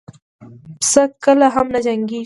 [0.79, 2.19] پسه کله هم جنګ نه کوي.